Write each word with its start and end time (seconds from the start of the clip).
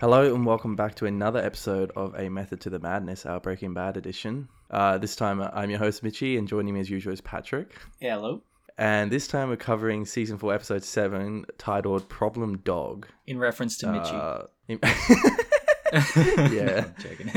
Hello 0.00 0.34
and 0.34 0.46
welcome 0.46 0.76
back 0.76 0.94
to 0.94 1.04
another 1.04 1.40
episode 1.40 1.92
of 1.94 2.14
A 2.18 2.30
Method 2.30 2.60
to 2.62 2.70
the 2.70 2.78
Madness, 2.78 3.26
our 3.26 3.38
Breaking 3.38 3.74
Bad 3.74 3.98
edition. 3.98 4.48
Uh, 4.70 4.96
this 4.96 5.14
time 5.14 5.42
uh, 5.42 5.50
I'm 5.52 5.68
your 5.68 5.78
host 5.78 6.02
Mitchy, 6.02 6.38
and 6.38 6.48
joining 6.48 6.72
me 6.72 6.80
as 6.80 6.88
usual 6.88 7.12
is 7.12 7.20
Patrick. 7.20 7.76
Yeah, 8.00 8.14
hello. 8.14 8.42
And 8.78 9.10
this 9.10 9.28
time 9.28 9.50
we're 9.50 9.56
covering 9.56 10.06
season 10.06 10.38
four, 10.38 10.54
episode 10.54 10.84
seven, 10.84 11.44
titled 11.58 12.08
"Problem 12.08 12.58
Dog." 12.58 13.08
In 13.26 13.38
reference 13.38 13.76
to 13.78 13.92
Mitchy. 13.92 14.14
Uh, 14.14 14.44
in- 14.68 14.78
yeah, 16.50 16.86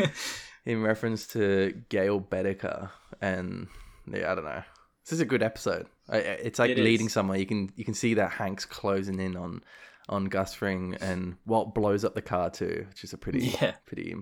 in 0.66 0.82
reference 0.82 1.28
to 1.28 1.82
Gale 1.90 2.22
Boetticher, 2.22 2.90
and 3.20 3.68
yeah, 4.10 4.32
I 4.32 4.36
don't 4.36 4.46
know. 4.46 4.64
This 5.04 5.12
is 5.12 5.20
a 5.20 5.26
good 5.26 5.44
episode. 5.44 5.88
It's 6.08 6.60
like 6.60 6.70
It 6.70 6.80
is. 6.80 6.86
leading 6.86 7.10
somewhere. 7.10 7.38
You 7.38 7.46
can 7.46 7.72
you 7.76 7.84
can 7.84 7.94
see 7.94 8.14
that 8.14 8.32
Hank's 8.32 8.64
closing 8.64 9.20
in 9.20 9.36
on 9.36 9.64
on 10.10 10.26
Gus 10.26 10.54
Fring, 10.54 10.96
and 11.00 11.38
Walt 11.46 11.74
blows 11.74 12.04
up 12.04 12.16
the 12.16 12.22
car 12.22 12.50
too, 12.50 12.86
which 12.90 13.04
is 13.04 13.14
a 13.14 13.18
pretty 13.18 13.48
Yeah. 13.62 13.76
pretty 13.86 14.16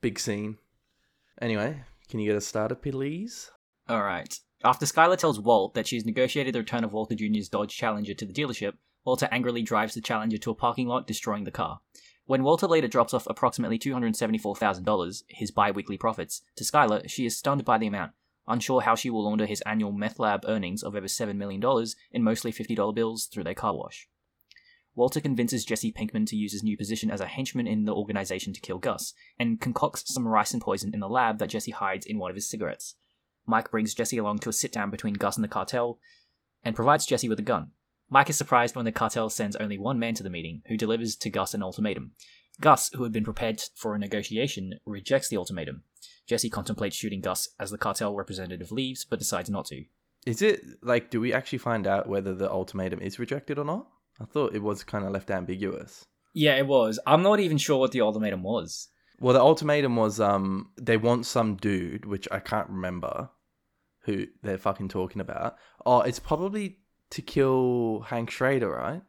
big 0.00 0.18
scene. 0.18 0.58
Anyway, 1.40 1.82
can 2.08 2.20
you 2.20 2.26
get 2.28 2.36
us 2.36 2.46
started, 2.46 2.76
please? 2.82 3.50
All 3.88 4.02
right. 4.02 4.38
After 4.64 4.86
Skyler 4.86 5.16
tells 5.16 5.38
Walt 5.38 5.74
that 5.74 5.86
she's 5.86 6.04
negotiated 6.04 6.54
the 6.54 6.58
return 6.60 6.82
of 6.84 6.92
Walter 6.92 7.14
Jr.'s 7.14 7.48
Dodge 7.48 7.76
Challenger 7.76 8.14
to 8.14 8.26
the 8.26 8.32
dealership, 8.32 8.72
Walter 9.04 9.28
angrily 9.30 9.62
drives 9.62 9.94
the 9.94 10.00
Challenger 10.00 10.38
to 10.38 10.50
a 10.50 10.54
parking 10.54 10.88
lot, 10.88 11.06
destroying 11.06 11.44
the 11.44 11.50
car. 11.52 11.80
When 12.26 12.42
Walter 12.42 12.66
later 12.66 12.88
drops 12.88 13.14
off 13.14 13.26
approximately 13.28 13.78
$274,000, 13.78 15.22
his 15.28 15.50
bi 15.50 15.70
weekly 15.70 15.96
profits, 15.96 16.42
to 16.56 16.64
Skyler, 16.64 17.08
she 17.08 17.24
is 17.24 17.36
stunned 17.38 17.64
by 17.64 17.78
the 17.78 17.86
amount, 17.86 18.12
unsure 18.46 18.82
how 18.82 18.94
she 18.94 19.10
will 19.10 19.24
launder 19.24 19.46
his 19.46 19.62
annual 19.62 19.92
meth 19.92 20.18
lab 20.18 20.44
earnings 20.46 20.82
of 20.82 20.94
over 20.94 21.06
$7 21.06 21.36
million 21.36 21.62
in 22.12 22.22
mostly 22.22 22.52
$50 22.52 22.94
bills 22.94 23.26
through 23.26 23.44
their 23.44 23.54
car 23.54 23.74
wash. 23.76 24.08
Walter 24.98 25.20
convinces 25.20 25.64
Jesse 25.64 25.92
Pinkman 25.92 26.26
to 26.26 26.34
use 26.34 26.50
his 26.50 26.64
new 26.64 26.76
position 26.76 27.08
as 27.08 27.20
a 27.20 27.26
henchman 27.26 27.68
in 27.68 27.84
the 27.84 27.94
organization 27.94 28.52
to 28.52 28.60
kill 28.60 28.78
Gus, 28.78 29.14
and 29.38 29.60
concocts 29.60 30.12
some 30.12 30.24
ricin 30.24 30.60
poison 30.60 30.92
in 30.92 30.98
the 30.98 31.08
lab 31.08 31.38
that 31.38 31.50
Jesse 31.50 31.70
hides 31.70 32.04
in 32.04 32.18
one 32.18 32.32
of 32.32 32.34
his 32.34 32.50
cigarettes. 32.50 32.96
Mike 33.46 33.70
brings 33.70 33.94
Jesse 33.94 34.18
along 34.18 34.40
to 34.40 34.48
a 34.48 34.52
sit 34.52 34.72
down 34.72 34.90
between 34.90 35.14
Gus 35.14 35.36
and 35.36 35.44
the 35.44 35.48
cartel, 35.48 36.00
and 36.64 36.74
provides 36.74 37.06
Jesse 37.06 37.28
with 37.28 37.38
a 37.38 37.42
gun. 37.42 37.70
Mike 38.10 38.28
is 38.28 38.36
surprised 38.36 38.74
when 38.74 38.86
the 38.86 38.90
cartel 38.90 39.30
sends 39.30 39.54
only 39.54 39.78
one 39.78 40.00
man 40.00 40.14
to 40.14 40.24
the 40.24 40.30
meeting, 40.30 40.62
who 40.66 40.76
delivers 40.76 41.14
to 41.14 41.30
Gus 41.30 41.54
an 41.54 41.62
ultimatum. 41.62 42.10
Gus, 42.60 42.90
who 42.92 43.04
had 43.04 43.12
been 43.12 43.22
prepared 43.22 43.62
for 43.76 43.94
a 43.94 44.00
negotiation, 44.00 44.80
rejects 44.84 45.28
the 45.28 45.36
ultimatum. 45.36 45.84
Jesse 46.26 46.50
contemplates 46.50 46.96
shooting 46.96 47.20
Gus 47.20 47.50
as 47.60 47.70
the 47.70 47.78
cartel 47.78 48.16
representative 48.16 48.72
leaves, 48.72 49.04
but 49.04 49.20
decides 49.20 49.48
not 49.48 49.66
to. 49.66 49.84
Is 50.26 50.42
it 50.42 50.60
like 50.82 51.08
do 51.08 51.20
we 51.20 51.32
actually 51.32 51.58
find 51.58 51.86
out 51.86 52.08
whether 52.08 52.34
the 52.34 52.50
ultimatum 52.50 53.00
is 53.00 53.20
rejected 53.20 53.60
or 53.60 53.64
not? 53.64 53.86
I 54.20 54.24
thought 54.24 54.54
it 54.54 54.62
was 54.62 54.84
kind 54.84 55.04
of 55.04 55.12
left 55.12 55.30
ambiguous. 55.30 56.04
Yeah, 56.34 56.56
it 56.56 56.66
was. 56.66 56.98
I'm 57.06 57.22
not 57.22 57.40
even 57.40 57.58
sure 57.58 57.78
what 57.78 57.92
the 57.92 58.00
ultimatum 58.00 58.42
was. 58.42 58.88
Well, 59.20 59.34
the 59.34 59.40
ultimatum 59.40 59.96
was 59.96 60.20
um 60.20 60.70
they 60.80 60.96
want 60.96 61.26
some 61.26 61.56
dude, 61.56 62.04
which 62.04 62.28
I 62.30 62.38
can't 62.38 62.68
remember 62.68 63.30
who 64.02 64.26
they're 64.42 64.58
fucking 64.58 64.88
talking 64.88 65.20
about. 65.20 65.56
Oh, 65.84 66.00
it's 66.00 66.20
probably 66.20 66.78
to 67.10 67.22
kill 67.22 68.04
Hank 68.06 68.30
Schrader, 68.30 68.70
right? 68.70 69.02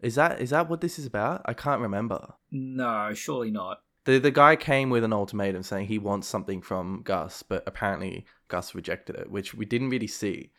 Is 0.00 0.14
that 0.14 0.40
is 0.40 0.50
that 0.50 0.68
what 0.68 0.80
this 0.80 0.98
is 0.98 1.06
about? 1.06 1.42
I 1.44 1.54
can't 1.54 1.80
remember. 1.80 2.34
No, 2.50 3.12
surely 3.14 3.50
not. 3.50 3.82
The 4.04 4.18
the 4.18 4.30
guy 4.30 4.56
came 4.56 4.90
with 4.90 5.04
an 5.04 5.12
ultimatum 5.12 5.62
saying 5.62 5.86
he 5.86 5.98
wants 5.98 6.26
something 6.26 6.62
from 6.62 7.02
Gus, 7.04 7.42
but 7.42 7.62
apparently 7.66 8.26
Gus 8.48 8.74
rejected 8.74 9.16
it, 9.16 9.30
which 9.30 9.54
we 9.54 9.66
didn't 9.66 9.90
really 9.90 10.06
see. 10.06 10.52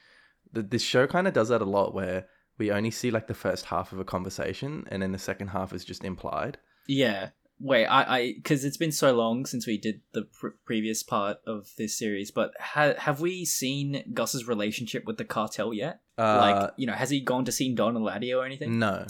The, 0.51 0.61
this 0.61 0.81
show 0.81 1.07
kind 1.07 1.27
of 1.27 1.33
does 1.33 1.49
that 1.49 1.61
a 1.61 1.65
lot, 1.65 1.93
where 1.93 2.27
we 2.59 2.71
only 2.71 2.91
see 2.91 3.09
like 3.11 3.27
the 3.27 3.33
first 3.33 3.65
half 3.65 3.91
of 3.91 3.99
a 3.99 4.03
conversation, 4.05 4.85
and 4.91 5.01
then 5.01 5.11
the 5.11 5.17
second 5.17 5.47
half 5.49 5.73
is 5.73 5.83
just 5.85 6.03
implied. 6.03 6.57
Yeah. 6.87 7.29
Wait, 7.61 7.85
I, 7.87 8.03
I, 8.17 8.33
because 8.37 8.63
it's 8.63 8.77
been 8.77 8.91
so 8.93 9.13
long 9.13 9.45
since 9.45 9.67
we 9.67 9.77
did 9.77 9.99
the 10.13 10.23
pr- 10.39 10.55
previous 10.65 11.03
part 11.03 11.37
of 11.45 11.67
this 11.77 11.97
series, 11.97 12.31
but 12.31 12.51
ha- 12.57 12.93
have 12.97 13.19
we 13.19 13.43
seen 13.43 14.01
Gus's 14.13 14.47
relationship 14.47 15.03
with 15.05 15.17
the 15.17 15.25
cartel 15.25 15.73
yet? 15.73 15.99
Uh, 16.17 16.37
like, 16.37 16.71
you 16.77 16.87
know, 16.87 16.93
has 16.93 17.09
he 17.09 17.19
gone 17.19 17.43
to 17.45 17.51
see 17.51 17.73
Don 17.75 17.95
Eladio 17.95 18.37
or 18.37 18.45
anything? 18.45 18.79
no, 18.79 19.05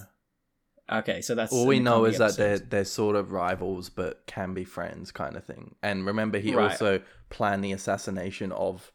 Okay, 0.92 1.22
so 1.22 1.36
that's 1.36 1.54
all 1.54 1.68
we 1.68 1.80
know 1.80 2.06
is 2.06 2.18
that 2.18 2.36
they're 2.36 2.58
they're 2.58 2.84
sort 2.86 3.16
of 3.16 3.32
rivals, 3.32 3.90
but 3.90 4.26
can 4.26 4.56
be 4.56 4.64
friends, 4.64 5.12
kind 5.12 5.36
of 5.38 5.44
thing. 5.44 5.76
And 5.84 6.06
remember, 6.06 6.40
he 6.40 6.56
Right. 6.56 6.72
also 6.72 7.02
planned 7.30 7.64
the 7.64 7.72
assassination 7.74 8.52
of 8.52 8.92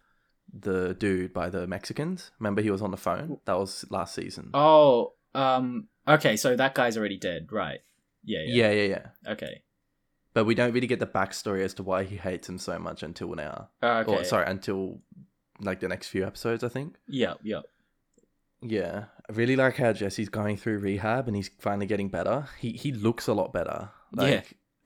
the 0.53 0.95
dude 0.95 1.33
by 1.33 1.51
the 1.51 1.67
Mexicans. 1.67 2.31
Remember, 2.39 2.63
he 2.63 2.71
was 2.71 2.83
on 2.83 2.91
the 2.91 2.97
phone. 2.97 3.39
That 3.45 3.59
was 3.59 3.85
last 3.91 4.15
season. 4.15 4.51
Oh, 4.55 5.15
um, 5.35 5.89
okay, 6.07 6.37
so 6.37 6.55
that 6.57 6.75
guy's 6.75 6.97
already 6.97 7.19
dead, 7.19 7.49
right? 7.51 7.81
Yeah, 8.25 8.41
yeah. 8.47 8.71
yeah, 8.71 8.73
yeah, 8.73 8.89
yeah. 9.27 9.33
Okay. 9.33 9.63
But 10.33 10.45
we 10.45 10.55
don't 10.55 10.73
really 10.73 10.87
get 10.87 10.99
the 10.99 11.07
backstory 11.07 11.63
as 11.63 11.75
to 11.75 11.83
why 11.83 12.05
he 12.05 12.17
hates 12.17 12.49
him 12.49 12.59
so 12.59 12.79
much 12.79 13.03
until 13.03 13.35
now. 13.35 13.69
Okay. 13.83 14.13
Or 14.13 14.25
sorry, 14.25 14.47
until 14.47 15.01
like 15.61 15.81
the 15.81 15.89
next 15.89 16.09
few 16.09 16.25
episodes, 16.27 16.65
I 16.65 16.69
think. 16.69 16.97
Yeah, 17.07 17.35
yeah. 17.43 17.61
Yeah, 18.61 19.05
I 19.29 19.33
really 19.33 19.57
like 19.57 19.77
how 19.77 19.93
Jesse's 19.93 20.29
going 20.31 20.57
through 20.57 20.79
rehab 20.79 21.27
and 21.27 21.37
he's 21.37 21.51
finally 21.61 21.87
getting 21.87 22.09
better. 22.09 22.49
He 22.59 22.73
he 22.73 22.93
looks 22.93 23.29
a 23.29 23.35
lot 23.35 23.53
better. 23.53 23.91
Like 24.13 24.31
Yeah. 24.33 24.43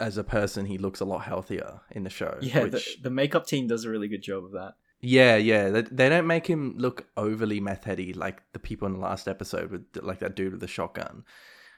as 0.06 0.18
a 0.18 0.24
person, 0.24 0.66
he 0.66 0.78
looks 0.78 1.00
a 1.00 1.04
lot 1.04 1.20
healthier 1.20 1.80
in 1.92 2.02
the 2.02 2.10
show. 2.10 2.36
Yeah, 2.40 2.64
which, 2.64 2.96
the, 2.96 3.04
the 3.04 3.10
makeup 3.10 3.46
team 3.46 3.68
does 3.68 3.84
a 3.84 3.90
really 3.90 4.08
good 4.08 4.22
job 4.22 4.44
of 4.44 4.52
that. 4.52 4.74
Yeah, 5.00 5.36
yeah. 5.36 5.70
They, 5.70 5.82
they 5.82 6.08
don't 6.08 6.26
make 6.26 6.46
him 6.46 6.74
look 6.76 7.06
overly 7.16 7.60
meth 7.60 7.84
heady 7.84 8.12
like 8.12 8.42
the 8.52 8.58
people 8.58 8.86
in 8.86 8.94
the 8.94 9.00
last 9.00 9.28
episode 9.28 9.70
with 9.70 9.84
like 10.02 10.18
that 10.20 10.34
dude 10.34 10.52
with 10.52 10.60
the 10.60 10.66
shotgun, 10.66 11.24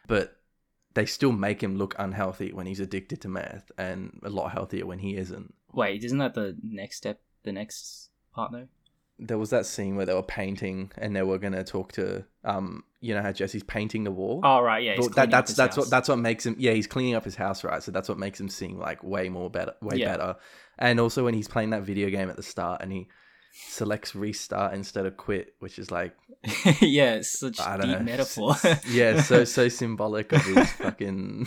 but 0.06 0.36
they 0.94 1.06
still 1.06 1.32
make 1.32 1.62
him 1.62 1.76
look 1.76 1.94
unhealthy 1.98 2.52
when 2.52 2.66
he's 2.66 2.80
addicted 2.80 3.20
to 3.20 3.28
meth 3.28 3.70
and 3.78 4.18
a 4.22 4.30
lot 4.30 4.52
healthier 4.52 4.86
when 4.86 4.98
he 4.98 5.16
isn't. 5.16 5.54
Wait, 5.72 6.02
isn't 6.02 6.18
that 6.18 6.34
the 6.34 6.56
next 6.62 6.96
step, 6.96 7.20
the 7.44 7.52
next 7.52 8.10
part, 8.34 8.52
though? 8.52 8.68
There 9.22 9.38
was 9.38 9.50
that 9.50 9.66
scene 9.66 9.96
where 9.96 10.06
they 10.06 10.14
were 10.14 10.22
painting 10.22 10.90
and 10.96 11.14
they 11.14 11.22
were 11.22 11.38
gonna 11.38 11.62
talk 11.62 11.92
to 11.92 12.24
um 12.44 12.82
you 13.00 13.14
know 13.14 13.22
how 13.22 13.32
Jesse's 13.32 13.62
painting 13.62 14.04
the 14.04 14.10
wall. 14.10 14.40
Oh, 14.42 14.60
right, 14.60 14.82
yeah. 14.82 14.96
that, 15.14 15.30
that's 15.30 15.54
that's 15.54 15.76
house. 15.76 15.76
what 15.76 15.90
that's 15.90 16.08
what 16.08 16.18
makes 16.18 16.44
him 16.46 16.56
yeah 16.58 16.72
he's 16.72 16.86
cleaning 16.86 17.14
up 17.14 17.24
his 17.24 17.36
house 17.36 17.62
right 17.64 17.82
so 17.82 17.90
that's 17.92 18.08
what 18.08 18.18
makes 18.18 18.40
him 18.40 18.48
seem 18.48 18.78
like 18.78 19.02
way 19.04 19.28
more 19.28 19.50
better 19.50 19.74
way 19.82 19.96
Yeah. 19.98 20.12
better 20.16 20.36
and 20.78 20.98
also 21.00 21.24
when 21.24 21.34
he's 21.34 21.48
playing 21.48 21.70
that 21.70 21.82
video 21.82 22.08
game 22.10 22.30
at 22.30 22.36
the 22.36 22.42
start 22.42 22.80
and 22.82 22.90
he 22.92 23.08
selects 23.52 24.14
restart 24.14 24.74
instead 24.74 25.06
of 25.06 25.16
quit 25.16 25.54
which 25.58 25.78
is 25.78 25.90
like 25.90 26.14
yeah, 26.80 27.14
it's 27.14 27.38
such 27.38 27.60
I 27.60 27.76
deep 27.78 27.86
know 27.90 27.98
metaphor. 28.00 28.54
yeah 28.88 29.20
so 29.22 29.44
so 29.44 29.68
symbolic 29.82 30.32
of 30.32 30.42
his 30.44 30.70
fucking 30.72 31.46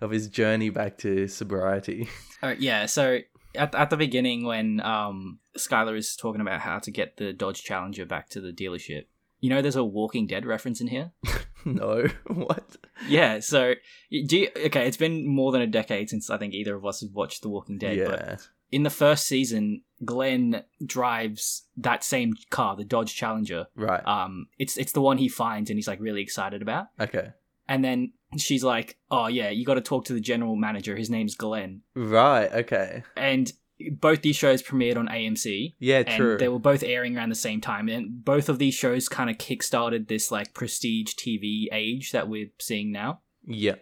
of 0.00 0.10
his 0.10 0.28
journey 0.28 0.70
back 0.70 0.98
to 0.98 1.28
sobriety 1.28 2.08
Uh, 2.42 2.54
yeah, 2.58 2.84
so 2.86 3.18
at, 3.56 3.74
at 3.74 3.90
the 3.90 3.96
beginning 3.96 4.44
when 4.44 4.80
um 4.80 5.40
Skyler 5.56 5.96
is 5.96 6.16
talking 6.16 6.40
about 6.40 6.60
how 6.60 6.78
to 6.78 6.90
get 6.90 7.16
the 7.16 7.32
Dodge 7.32 7.62
Challenger 7.62 8.04
back 8.04 8.28
to 8.30 8.40
the 8.40 8.52
dealership, 8.52 9.06
you 9.40 9.50
know 9.50 9.62
there's 9.62 9.76
a 9.76 9.84
Walking 9.84 10.26
Dead 10.26 10.46
reference 10.46 10.80
in 10.80 10.88
here? 10.88 11.12
no 11.64 12.06
what 12.26 12.76
Yeah, 13.08 13.40
so 13.40 13.74
do 14.10 14.38
you, 14.38 14.50
okay, 14.66 14.86
it's 14.86 14.96
been 14.96 15.26
more 15.26 15.52
than 15.52 15.62
a 15.62 15.66
decade 15.66 16.10
since 16.10 16.30
I 16.30 16.38
think 16.38 16.54
either 16.54 16.74
of 16.74 16.84
us 16.86 17.00
have 17.00 17.12
watched 17.12 17.42
The 17.42 17.48
Walking 17.48 17.78
Dead, 17.78 18.06
but 18.06 18.20
yeah 18.20 18.36
in 18.70 18.82
the 18.82 18.90
first 18.90 19.26
season, 19.26 19.82
Glenn 20.04 20.64
drives 20.84 21.66
that 21.76 22.02
same 22.02 22.34
car, 22.50 22.76
the 22.76 22.84
Dodge 22.84 23.14
Challenger. 23.14 23.66
right 23.74 24.06
Um 24.06 24.48
it's 24.58 24.76
it's 24.76 24.92
the 24.92 25.00
one 25.00 25.18
he 25.18 25.28
finds 25.28 25.70
and 25.70 25.78
he's 25.78 25.88
like 25.88 26.00
really 26.00 26.22
excited 26.22 26.62
about. 26.62 26.88
okay 27.00 27.32
And 27.68 27.84
then 27.84 28.12
she's 28.40 28.64
like, 28.64 28.98
"Oh 29.10 29.26
yeah, 29.26 29.50
you 29.50 29.64
got 29.64 29.74
to 29.74 29.80
talk 29.80 30.06
to 30.06 30.12
the 30.12 30.20
general 30.20 30.56
manager. 30.56 30.96
His 30.96 31.10
name's 31.10 31.34
Glenn." 31.34 31.82
right 31.94 32.52
okay. 32.52 33.02
And 33.16 33.52
both 33.90 34.22
these 34.22 34.36
shows 34.36 34.62
premiered 34.62 34.96
on 34.96 35.06
AMC. 35.06 35.74
yeah 35.78 36.02
and 36.06 36.16
true. 36.16 36.38
they 36.38 36.48
were 36.48 36.58
both 36.58 36.82
airing 36.82 37.16
around 37.16 37.28
the 37.28 37.34
same 37.34 37.60
time. 37.60 37.88
And 37.88 38.24
both 38.24 38.48
of 38.48 38.58
these 38.58 38.74
shows 38.74 39.08
kind 39.08 39.28
of 39.28 39.36
kickstarted 39.36 40.08
this 40.08 40.30
like 40.30 40.54
prestige 40.54 41.14
tv 41.14 41.66
age 41.72 42.12
that 42.12 42.28
we're 42.28 42.48
seeing 42.58 42.90
now. 42.90 43.20
Yeah 43.44 43.74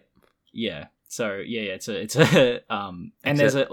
yeah. 0.54 0.86
So 1.08 1.36
yeah, 1.36 1.62
yeah 1.62 1.72
it's 1.72 1.88
a 1.88 2.00
it's 2.00 2.16
a 2.16 2.60
um 2.74 3.12
and 3.22 3.38
there's 3.38 3.54
a 3.54 3.68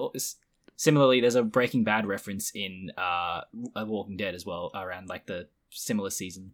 similarly 0.75 1.22
there's 1.22 1.36
a 1.36 1.44
breaking 1.44 1.84
bad 1.84 2.06
reference 2.06 2.51
in 2.54 2.92
uh 2.98 3.42
A 3.75 3.86
walking 3.86 4.18
dead 4.18 4.36
as 4.36 4.45
well 4.45 4.72
around 4.75 5.07
like 5.07 5.27
the 5.27 5.48
similar 5.69 6.10
season 6.10 6.51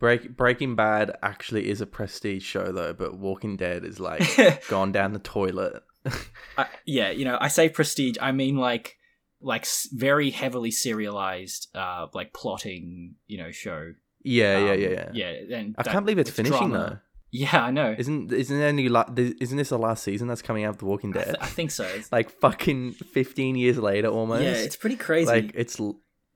Break 0.00 0.36
Breaking 0.36 0.74
Bad 0.74 1.16
actually 1.22 1.68
is 1.70 1.80
a 1.80 1.86
prestige 1.86 2.42
show 2.44 2.72
though, 2.72 2.92
but 2.92 3.16
Walking 3.18 3.56
Dead 3.56 3.84
is 3.84 4.00
like 4.00 4.24
gone 4.68 4.90
down 4.90 5.12
the 5.12 5.18
toilet. 5.20 5.82
I, 6.58 6.66
yeah 6.86 7.10
you 7.10 7.26
know 7.26 7.36
i 7.42 7.48
say 7.48 7.68
prestige 7.68 8.16
i 8.22 8.32
mean 8.32 8.56
like 8.56 8.96
like 9.42 9.66
very 9.92 10.30
heavily 10.30 10.70
serialized 10.70 11.68
uh 11.76 12.06
like 12.14 12.32
plotting 12.32 13.16
you 13.26 13.36
know 13.36 13.50
show 13.50 13.92
yeah, 14.22 14.58
yeah, 14.58 14.72
Um, 14.72 14.80
yeah, 14.80 14.88
yeah. 14.88 15.08
yeah 15.12 15.56
and 15.58 15.74
I 15.76 15.82
that- 15.82 15.92
can't 15.92 16.06
believe 16.06 16.18
it's, 16.18 16.30
finishing 16.30 16.70
drama. 16.70 17.02
yeah 17.30 17.62
i 17.64 17.70
know. 17.70 17.94
Isn't 17.98 18.32
isn't 18.32 18.58
there 18.58 18.68
any 18.68 18.88
la- 18.88 19.12
isn't 19.14 19.58
this 19.58 19.68
the 19.68 19.78
last 19.78 20.02
season 20.02 20.26
that's 20.26 20.40
coming 20.40 20.64
out 20.64 20.70
of 20.70 20.78
The 20.78 20.86
Walking 20.86 21.10
I, 21.10 21.18
Dead? 21.18 21.24
th- 21.26 21.36
I 21.42 21.46
think 21.46 21.70
so 21.70 21.86
like 22.12 22.30
fucking 22.30 22.92
fifteen 22.92 23.54
years 23.56 23.76
later, 23.76 24.08
almost. 24.08 24.42
yeah 24.42 24.52
it's 24.52 24.76
pretty 24.76 24.96
crazy 24.96 25.26
like 25.30 25.52
it's 25.54 25.78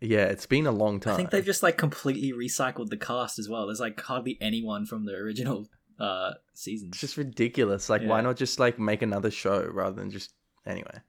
yeah, 0.00 0.25
it's 0.25 0.46
been 0.46 0.67
a 0.67 0.73
long 0.73 1.00
time. 1.00 1.14
I 1.14 1.17
think 1.17 1.31
they've 1.31 1.44
just 1.44 1.62
like 1.62 1.79
completely 1.79 2.32
recycled 2.32 2.91
the 2.91 2.96
cast 2.96 3.38
as 3.38 3.49
well. 3.49 3.67
There's 3.67 3.81
like 3.81 4.00
hardly 4.00 4.38
anyone 4.41 4.87
from 4.87 5.05
the 5.05 5.14
original 5.14 5.69
uh 5.99 6.32
seasons. 6.55 6.91
It's 6.93 7.00
just 7.00 7.17
ridiculous. 7.17 7.88
Like, 7.88 8.02
why 8.02 8.20
not 8.20 8.37
just 8.37 8.58
like 8.58 8.79
make 8.79 9.02
another 9.02 9.31
show 9.31 9.69
rather 9.73 9.96
than 9.96 10.11
just 10.11 10.32
anyway? 10.67 11.00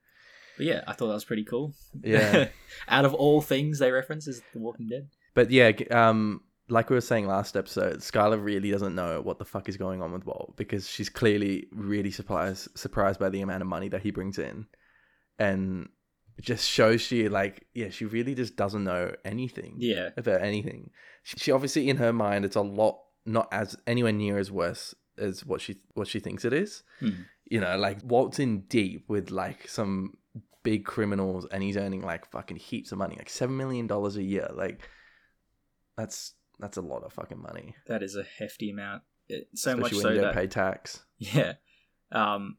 But 0.58 0.66
yeah, 0.66 0.84
I 0.88 0.94
thought 0.94 1.08
that 1.08 1.14
was 1.14 1.26
pretty 1.26 1.44
cool. 1.44 1.74
Yeah. 2.02 2.48
Out 2.88 3.06
of 3.06 3.14
all 3.14 3.42
things 3.42 3.80
they 3.80 3.92
reference 3.92 4.28
is 4.28 4.42
The 4.54 4.60
Walking 4.60 4.88
Dead. 4.88 5.10
But 5.34 5.52
yeah, 5.52 5.72
um, 5.92 6.42
like 6.70 6.90
we 6.90 6.96
were 6.96 7.02
saying 7.02 7.28
last 7.28 7.56
episode, 7.56 8.00
Skyler 8.00 8.42
really 8.44 8.72
doesn't 8.72 8.96
know 8.96 9.22
what 9.22 9.38
the 9.38 9.46
fuck 9.46 9.70
is 9.70 9.78
going 9.78 10.02
on 10.02 10.12
with 10.12 10.26
Walt 10.26 10.56
because 10.56 10.90
she's 10.90 11.10
clearly 11.10 11.68
really 11.72 12.12
surprised 12.12 12.70
surprised 12.78 13.20
by 13.20 13.30
the 13.30 13.42
amount 13.42 13.62
of 13.62 13.68
money 13.68 13.90
that 13.90 14.02
he 14.02 14.12
brings 14.12 14.40
in, 14.40 14.66
and 15.38 15.90
it 16.38 16.44
just 16.46 16.70
shows 16.70 17.02
she 17.02 17.30
like 17.30 17.66
yeah 17.74 17.90
she 17.90 18.06
really 18.06 18.36
just 18.36 18.56
doesn't 18.56 18.84
know 18.84 19.14
anything 19.24 19.76
Yeah. 19.80 20.10
about 20.18 20.42
anything. 20.42 20.92
She, 21.24 21.38
she 21.38 21.52
obviously 21.52 21.90
in 21.90 21.98
her 21.98 22.14
mind 22.14 22.46
it's 22.46 22.56
a 22.56 22.62
lot 22.62 23.00
not 23.26 23.48
as 23.52 23.76
anywhere 23.88 24.12
near 24.12 24.38
as 24.38 24.52
worse 24.52 24.94
as 25.18 25.46
what 25.46 25.62
she 25.62 25.78
what 25.94 26.08
she 26.08 26.20
thinks 26.20 26.46
it 26.46 26.54
is. 26.54 26.84
Hmm. 27.00 27.10
You 27.46 27.60
know, 27.62 27.78
like 27.78 28.00
Walt's 28.04 28.40
in 28.40 28.62
deep 28.62 29.06
with 29.08 29.30
like 29.32 29.68
some 29.70 30.16
big 30.64 30.84
criminals 30.84 31.46
and 31.52 31.62
he's 31.62 31.78
earning 31.78 32.02
like 32.02 32.30
fucking 32.32 32.58
heaps 32.58 32.92
of 32.92 32.98
money, 32.98 33.16
like 33.18 33.30
seven 33.30 33.56
million 33.56 33.86
dollars 33.88 34.18
a 34.18 34.24
year. 34.24 34.50
Like 34.54 34.82
that's 35.98 36.34
that's 36.60 36.78
a 36.78 36.82
lot 36.82 37.04
of 37.04 37.14
fucking 37.14 37.42
money. 37.42 37.76
That 37.88 38.04
is 38.04 38.16
a 38.16 38.24
hefty 38.40 38.70
amount. 38.72 39.04
It, 39.28 39.48
so 39.56 39.72
Especially 39.72 39.82
much 39.98 40.02
so 40.02 40.10
you 40.10 40.16
don't 40.22 40.24
that 40.26 40.36
pay 40.36 40.48
tax. 40.48 41.04
yeah, 41.18 41.54
um, 42.12 42.58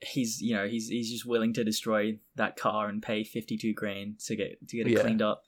he's 0.00 0.40
you 0.40 0.54
know 0.54 0.66
he's 0.66 0.88
he's 0.88 1.10
just 1.10 1.24
willing 1.26 1.52
to 1.54 1.64
destroy 1.64 2.18
that 2.36 2.56
car 2.56 2.88
and 2.88 3.02
pay 3.02 3.24
fifty 3.24 3.56
two 3.56 3.72
grand 3.72 4.18
to 4.26 4.36
get 4.36 4.66
to 4.68 4.76
get 4.76 4.86
it 4.86 4.92
Yeah. 4.94 5.00
cleaned 5.02 5.22
up. 5.22 5.42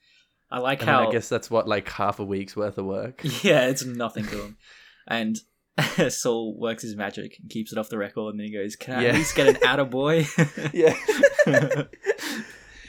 I 0.50 0.58
like 0.60 0.80
And 0.80 0.88
how 0.90 1.08
I 1.08 1.12
guess 1.12 1.28
that's 1.28 1.50
what 1.50 1.66
like 1.66 1.88
half 1.88 2.18
a 2.20 2.24
week's 2.24 2.54
worth 2.56 2.78
of 2.78 2.84
work. 2.86 3.20
yeah, 3.42 3.66
it's 3.66 3.84
nothing 3.84 4.26
to 4.26 4.42
him, 4.42 4.56
and. 5.08 5.38
Saul 6.08 6.58
works 6.58 6.82
his 6.82 6.96
magic 6.96 7.36
and 7.38 7.50
keeps 7.50 7.70
it 7.70 7.76
off 7.76 7.90
the 7.90 7.98
record, 7.98 8.30
and 8.30 8.40
then 8.40 8.46
he 8.46 8.52
goes, 8.54 8.76
"Can 8.76 8.94
I 8.94 9.02
Yeah. 9.02 9.08
at 9.10 9.14
least 9.16 9.34
get 9.36 9.46
an 9.48 9.54
attaboy?" 9.56 10.24
yeah. 10.72 11.82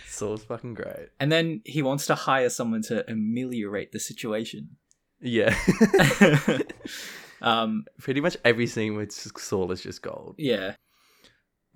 Saul's 0.08 0.46
fucking 0.46 0.74
great. 0.76 1.10
and 1.20 1.30
then 1.30 1.60
he 1.66 1.82
wants 1.82 2.06
to 2.06 2.16
hire 2.16 2.50
someone 2.50 2.82
to 2.84 3.04
ameliorate 3.12 3.92
the 3.92 4.00
situation. 4.00 4.78
Yeah. 5.20 5.54
um, 7.42 7.86
Pretty 8.00 8.22
much 8.22 8.38
every 8.46 8.68
scene 8.68 8.96
with 8.96 9.12
Saul 9.12 9.72
is 9.74 9.82
just 9.82 10.02
gold. 10.02 10.36
yeah, 10.38 10.76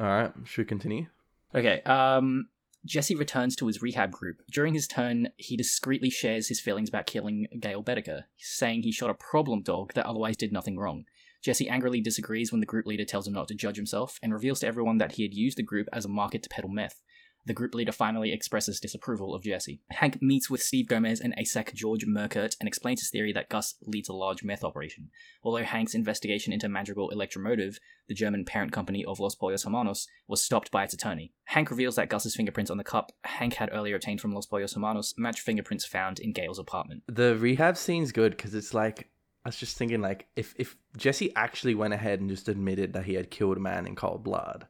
All 0.02 0.08
right, 0.08 0.34
should 0.46 0.64
we 0.64 0.66
continue? 0.66 1.06
Okay, 1.54 1.82
um, 1.84 2.48
Jesse 2.84 3.16
returns 3.16 3.56
to 3.58 3.68
his 3.68 3.84
rehab 3.84 4.10
group. 4.12 4.38
During 4.50 4.74
his 4.74 4.88
turn, 4.88 5.30
he 5.38 5.56
discreetly 5.56 6.10
shares 6.10 6.48
his 6.48 6.60
feelings 6.60 6.90
about 6.90 7.06
killing 7.06 7.46
Gale 7.60 7.84
Boetticher, 7.84 8.24
saying 8.40 8.82
he 8.82 8.92
shot 8.92 9.12
a 9.12 9.14
problem 9.14 9.62
dog 9.62 9.94
that 9.94 10.08
otherwise 10.08 10.38
did 10.38 10.52
nothing 10.52 10.80
wrong. 10.80 11.06
Jesse 11.44 11.70
angrily 11.70 12.02
disagrees 12.02 12.52
when 12.52 12.62
the 12.62 12.66
group 12.66 12.88
leader 12.88 13.06
tells 13.06 13.28
him 13.28 13.34
not 13.34 13.48
to 13.50 13.54
judge 13.54 13.76
himself 13.76 14.18
and 14.24 14.34
reveals 14.34 14.62
to 14.62 14.68
everyone 14.68 14.98
that 14.98 15.14
he 15.14 15.24
had 15.24 15.36
used 15.36 15.60
the 15.60 15.64
group 15.64 15.88
as 15.94 16.04
a 16.04 16.10
market 16.10 16.42
to 16.42 16.50
peddle 16.50 16.72
meth. 16.72 17.04
The 17.46 17.54
group 17.54 17.74
leader 17.74 17.92
finally 17.92 18.32
expresses 18.32 18.80
disapproval 18.80 19.34
of 19.34 19.44
Jesse. 19.44 19.82
Hank 19.90 20.22
meets 20.22 20.50
with 20.50 20.62
Steve 20.62 20.88
Gomez 20.88 21.20
and 21.20 21.36
ASAC 21.38 21.74
George 21.74 22.06
Merkert 22.06 22.56
and 22.60 22.68
explains 22.68 23.02
his 23.02 23.10
theory 23.10 23.34
that 23.34 23.50
Gus 23.50 23.76
leads 23.82 24.10
a 24.10 24.14
large 24.14 24.44
meth 24.44 24.64
operation. 24.64 25.10
Although 25.44 25.64
Hank's 25.64 25.96
investigation 25.96 26.54
into 26.54 26.70
Madrigal 26.70 27.10
Electromotive, 27.10 27.80
the 28.08 28.14
German 28.14 28.46
parent 28.46 28.72
company 28.72 29.04
of 29.04 29.20
Los 29.20 29.36
Pollos 29.36 29.64
Hermanos, 29.64 30.08
was 30.28 30.44
stopped 30.44 30.70
by 30.70 30.84
its 30.84 30.94
attorney. 30.94 31.34
Hank 31.46 31.72
reveals 31.72 31.96
that 31.96 32.10
Gus's 32.10 32.36
fingerprints 32.36 32.70
on 32.70 32.78
the 32.78 32.84
cup 32.84 33.12
Hank 33.24 33.56
had 33.56 33.70
earlier 33.72 33.96
obtained 33.96 34.22
from 34.22 34.34
Los 34.34 34.46
Pollos 34.46 34.74
Hermanos 34.74 35.16
match 35.18 35.42
fingerprints 35.42 35.86
found 35.86 36.20
in 36.20 36.34
Gale's 36.34 36.60
apartment. 36.60 37.04
The 37.08 37.36
rehab 37.36 37.76
scene's 37.78 38.12
good 38.12 38.38
because 38.38 38.54
it's 38.54 38.74
like 38.74 39.10
I 39.44 39.50
was 39.50 39.58
just 39.58 39.78
thinking 39.78 40.02
like 40.02 40.28
if 40.36 40.54
if 40.58 40.78
Jesse 40.96 41.36
actually 41.36 41.74
went 41.74 41.94
ahead 41.94 42.20
and 42.20 42.30
just 42.30 42.48
admitted 42.48 42.94
that 42.94 43.06
he 43.06 43.16
had 43.16 43.32
killed 43.32 43.58
a 43.58 43.62
man 43.62 43.88
in 43.88 43.96
cold 43.96 44.24
blood, 44.24 44.68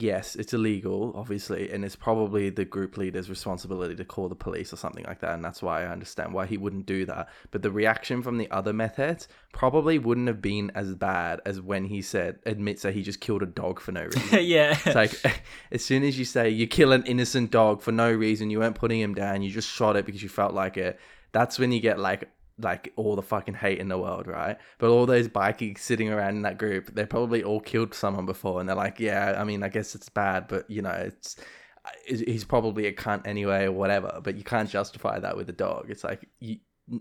yes, 0.00 0.36
it's 0.36 0.52
illegal, 0.52 1.12
obviously, 1.14 1.70
and 1.70 1.84
it's 1.84 1.96
probably 1.96 2.50
the 2.50 2.64
group 2.64 2.96
leader's 2.96 3.28
responsibility 3.28 3.94
to 3.96 4.04
call 4.04 4.28
the 4.28 4.34
police 4.34 4.72
or 4.72 4.76
something 4.76 5.04
like 5.04 5.20
that, 5.20 5.34
and 5.34 5.44
that's 5.44 5.62
why 5.62 5.82
I 5.82 5.86
understand 5.86 6.32
why 6.32 6.46
he 6.46 6.56
wouldn't 6.56 6.86
do 6.86 7.04
that. 7.06 7.28
But 7.50 7.62
the 7.62 7.70
reaction 7.70 8.22
from 8.22 8.38
the 8.38 8.50
other 8.50 8.72
meth 8.72 8.96
heads 8.96 9.28
probably 9.52 9.98
wouldn't 9.98 10.28
have 10.28 10.40
been 10.40 10.70
as 10.74 10.94
bad 10.94 11.40
as 11.44 11.60
when 11.60 11.84
he 11.84 12.02
said 12.02 12.38
admits 12.46 12.82
that 12.82 12.94
he 12.94 13.02
just 13.02 13.20
killed 13.20 13.42
a 13.42 13.46
dog 13.46 13.80
for 13.80 13.92
no 13.92 14.04
reason. 14.04 14.22
yeah. 14.42 14.78
It's 14.84 14.94
like 14.94 15.42
as 15.72 15.84
soon 15.84 16.02
as 16.04 16.18
you 16.18 16.24
say 16.24 16.48
you 16.48 16.66
kill 16.66 16.92
an 16.92 17.04
innocent 17.04 17.50
dog 17.50 17.82
for 17.82 17.92
no 17.92 18.12
reason, 18.12 18.50
you 18.50 18.60
weren't 18.60 18.76
putting 18.76 19.00
him 19.00 19.14
down, 19.14 19.42
you 19.42 19.50
just 19.50 19.68
shot 19.68 19.96
it 19.96 20.06
because 20.06 20.22
you 20.22 20.28
felt 20.28 20.54
like 20.54 20.76
it. 20.76 20.98
That's 21.32 21.58
when 21.58 21.72
you 21.72 21.80
get 21.80 21.98
like 21.98 22.28
like 22.62 22.92
all 22.96 23.16
the 23.16 23.22
fucking 23.22 23.54
hate 23.54 23.78
in 23.78 23.88
the 23.88 23.98
world, 23.98 24.26
right? 24.26 24.56
But 24.78 24.90
all 24.90 25.06
those 25.06 25.28
bikies 25.28 25.78
sitting 25.78 26.10
around 26.10 26.36
in 26.36 26.42
that 26.42 26.58
group, 26.58 26.94
they 26.94 27.06
probably 27.06 27.42
all 27.42 27.60
killed 27.60 27.94
someone 27.94 28.26
before, 28.26 28.60
and 28.60 28.68
they're 28.68 28.76
like, 28.76 29.00
yeah, 29.00 29.36
I 29.38 29.44
mean, 29.44 29.62
I 29.62 29.68
guess 29.68 29.94
it's 29.94 30.08
bad, 30.08 30.48
but 30.48 30.70
you 30.70 30.82
know, 30.82 30.90
it's 30.90 31.36
uh, 31.84 31.90
he's 32.06 32.44
probably 32.44 32.86
a 32.86 32.92
cunt 32.92 33.26
anyway 33.26 33.64
or 33.64 33.72
whatever. 33.72 34.20
But 34.22 34.36
you 34.36 34.44
can't 34.44 34.68
justify 34.68 35.18
that 35.18 35.36
with 35.36 35.48
a 35.48 35.52
dog. 35.54 35.86
It's 35.90 36.04
like 36.04 36.28
you, 36.38 36.58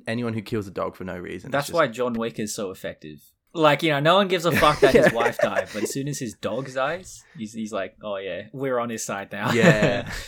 anyone 0.08 0.34
who 0.34 0.42
kills 0.42 0.68
a 0.68 0.72
dog 0.72 0.96
for 0.96 1.04
no 1.04 1.18
reason. 1.18 1.52
That's 1.52 1.68
just- 1.68 1.74
why 1.76 1.88
John 1.88 2.14
Wick 2.14 2.40
is 2.40 2.54
so 2.56 2.72
effective. 2.72 3.20
Like, 3.52 3.82
you 3.82 3.90
know, 3.90 4.00
no 4.00 4.14
one 4.16 4.28
gives 4.28 4.46
a 4.46 4.52
fuck 4.52 4.80
that 4.82 4.94
his 4.94 5.12
wife 5.14 5.40
died, 5.40 5.70
but 5.74 5.82
as 5.82 5.92
soon 5.92 6.08
as 6.08 6.20
his 6.20 6.36
dog 6.36 6.72
dies, 6.72 7.24
he's, 7.36 7.52
he's 7.54 7.74
like, 7.74 7.96
oh 8.04 8.18
yeah, 8.18 8.44
we're 8.54 8.78
on 8.78 8.92
his 8.92 9.04
side 9.04 9.32
now. 9.32 9.52
Yeah. 9.54 10.12